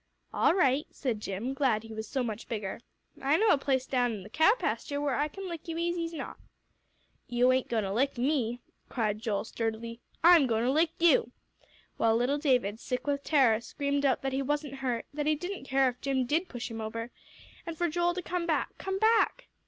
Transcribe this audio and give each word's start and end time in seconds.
"All 0.33 0.55
right," 0.55 0.87
said 0.89 1.19
Jim, 1.21 1.53
glad 1.53 1.83
he 1.83 1.93
was 1.93 2.07
so 2.07 2.23
much 2.23 2.49
bigger. 2.49 2.81
"I 3.21 3.37
know 3.37 3.51
a 3.51 3.57
place 3.59 3.85
down 3.85 4.11
in 4.13 4.27
th' 4.27 4.33
cow 4.33 4.55
pasture 4.57 4.99
where 4.99 5.13
I 5.13 5.27
can 5.27 5.47
lick 5.47 5.67
you's 5.67 5.77
easy's 5.77 6.11
not." 6.11 6.37
"You 7.27 7.51
ain't 7.51 7.67
a 7.67 7.69
goin' 7.69 7.83
to 7.83 7.93
lick 7.93 8.17
me," 8.17 8.61
cried 8.89 9.19
Joel, 9.19 9.43
sturdily, 9.45 10.01
"I'm 10.23 10.47
goin' 10.47 10.63
to 10.63 10.71
lick 10.71 10.89
you," 10.97 11.31
while 11.97 12.15
little 12.15 12.39
David, 12.39 12.79
sick 12.79 13.05
with 13.05 13.23
terror, 13.23 13.61
screamed 13.61 14.03
out 14.03 14.23
that 14.23 14.33
he 14.33 14.41
wasn't 14.41 14.77
hurt; 14.81 15.05
that 15.13 15.27
he 15.27 15.35
didn't 15.35 15.65
care 15.65 15.87
if 15.89 16.01
Jim 16.01 16.25
did 16.25 16.49
push 16.49 16.71
him 16.71 16.81
over, 16.81 17.11
and 17.67 17.77
for 17.77 17.87
Joel 17.87 18.15
to 18.15 18.23
come 18.23 18.47
back 18.47 18.75
come 18.79 18.97
back! 18.97 19.49